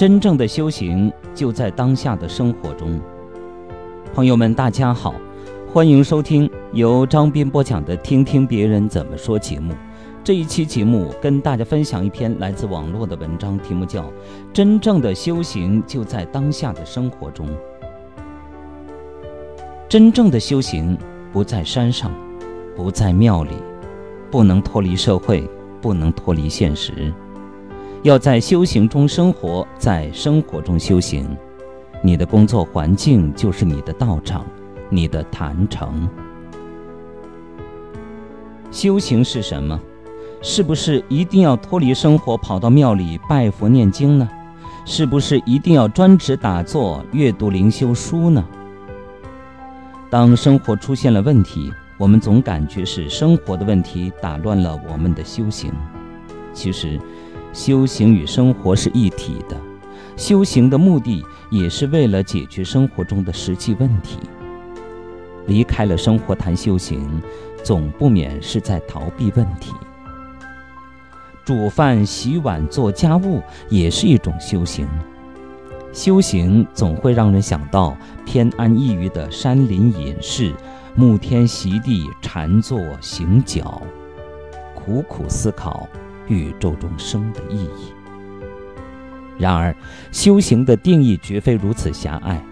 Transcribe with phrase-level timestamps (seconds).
[0.00, 2.98] 真正的修行就在当下的生活中。
[4.14, 5.14] 朋友们，大家好，
[5.70, 9.74] 欢迎收听由张斌播讲的《听听别人怎么说》节目。
[10.24, 14.04] 这一期节目跟大家分享一篇来自网络的文章，题目叫
[14.54, 17.46] 《真正的修行就在当下的生活中》。
[19.86, 20.96] 真正的修行
[21.30, 22.10] 不在山上，
[22.74, 23.52] 不在庙里，
[24.30, 25.46] 不能脱离社会，
[25.78, 27.12] 不能脱离现实。
[28.02, 31.36] 要在修行中生活，在生活中修行。
[32.02, 34.46] 你的工作环境就是你的道场，
[34.88, 36.08] 你的坛城。
[38.70, 39.78] 修行是什么？
[40.40, 44.26] 是不是一定要脱离生活，跑到庙里拜佛念经呢？
[44.86, 48.42] 是不是一定要专职打坐、阅读灵修书呢？
[50.08, 55.70] 当生活出现了问题，我们总感觉是生活的问题打乱了我们的修行。
[56.54, 56.98] 其实。
[57.52, 59.56] 修行与生活是一体的，
[60.16, 64.18] 修行的目的也是为了解决生活中的实际问题。
[65.46, 67.20] 离开了生活谈修行，
[67.64, 69.72] 总不免是在逃避问题。
[71.44, 74.86] 煮饭、洗碗、做家务也是一种修行。
[75.92, 80.54] 修行总会让人想到偏安一隅的山林隐士，
[80.96, 83.82] 沐天席地禅坐行脚，
[84.72, 85.88] 苦苦思考。
[86.30, 87.92] 宇宙中生的意义。
[89.36, 89.74] 然而，
[90.12, 92.42] 修行的定义绝非如此狭隘。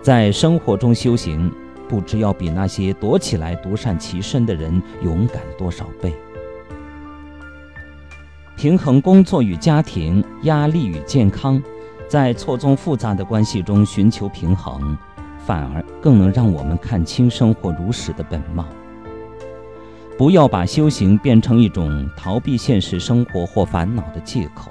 [0.00, 1.50] 在生活中修行，
[1.88, 6.14] 不知要比那些躲起来独善其身的人勇敢多少倍。
[8.56, 11.60] 平衡工作与家庭、压力与健康，
[12.06, 14.96] 在错综复杂的关系中寻求平衡，
[15.44, 18.66] 反而更能让我们看清生活如实的本貌。
[20.16, 24.70] 不要把修行变成一种逃避现实生活或烦恼的借口。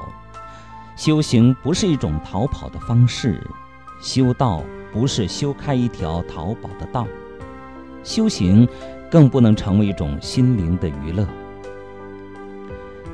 [0.95, 3.45] 修行不是一种逃跑的方式，
[4.02, 7.05] 修道不是修开一条逃跑的道，
[8.03, 8.65] 修行
[9.11, 11.27] 更不能成为一种心灵的娱乐。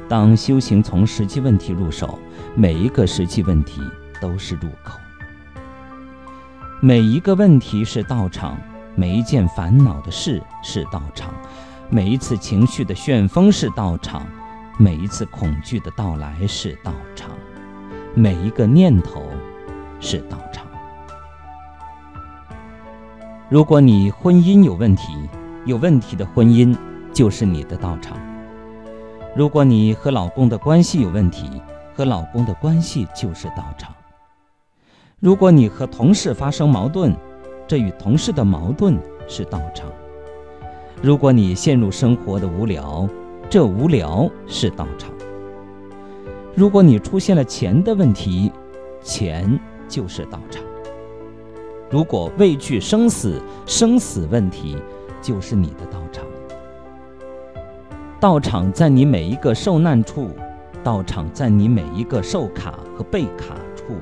[0.07, 2.19] 当修行从实际问题入手，
[2.53, 3.81] 每一个实际问题
[4.21, 4.99] 都是入口，
[6.79, 8.57] 每一个问题是道场，
[8.95, 11.33] 每一件烦恼的事是道场。
[11.91, 14.23] 每一次情绪的旋风是道场，
[14.77, 17.31] 每一次恐惧的到来是道场，
[18.13, 19.23] 每一个念头
[19.99, 20.67] 是道场。
[23.49, 25.27] 如果你婚姻有问题，
[25.65, 26.77] 有问题的婚姻
[27.11, 28.15] 就是你的道场；
[29.35, 31.59] 如果你和老公的关系有问题，
[31.95, 33.91] 和老公的关系就是道场；
[35.19, 37.15] 如果你和同事发生矛盾，
[37.67, 38.95] 这与同事的矛盾
[39.27, 39.91] 是道场。
[41.01, 43.07] 如果你陷入生活的无聊，
[43.49, 45.09] 这无聊是道场；
[46.53, 48.51] 如果你出现了钱的问题，
[49.01, 50.61] 钱就是道场；
[51.89, 54.75] 如果畏惧生死，生死问题
[55.21, 56.25] 就是你的道场。
[58.19, 60.31] 道场在你每一个受难处，
[60.83, 63.93] 道场在你每一个受卡和被卡处。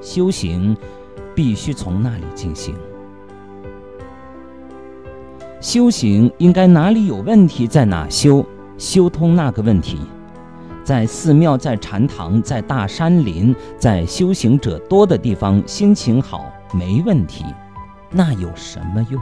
[0.00, 0.76] 修行
[1.36, 2.74] 必须从那里进行。
[5.60, 8.46] 修行应该哪里有问题在哪修，
[8.76, 9.98] 修通那个问题。
[10.84, 17.44] 在寺庙、在禅堂、在大山林、在修行者多的地方，心情好没问题，
[18.08, 19.20] 那有什么用？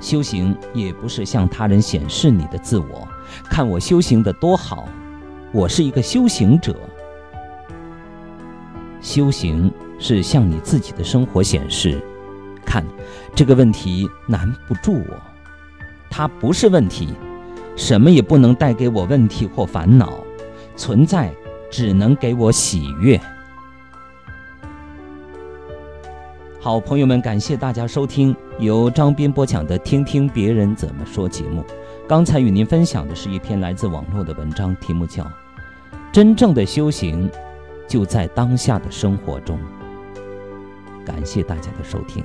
[0.00, 3.06] 修行也不是向他人显示你的自我，
[3.44, 4.88] 看我修行的多好，
[5.52, 6.74] 我是一个修行者。
[9.00, 12.02] 修行是向你自己的生活显示。
[12.66, 12.84] 看，
[13.34, 15.22] 这个问题难不住我，
[16.10, 17.14] 它不是问题，
[17.76, 20.18] 什么也不能带给我问题或烦恼，
[20.76, 21.32] 存在
[21.70, 23.18] 只能给我喜悦。
[26.60, 31.64] 好朋友们，感谢大家收听由张斌播讲的《听听别人怎么说》节目。
[32.08, 35.22] 刚才与您分享的是一篇来自网络的文章，题目叫
[36.10, 37.30] 《真正的修行
[37.86, 39.56] 就在当下的生活中》。
[41.04, 42.24] 感谢大家的收听。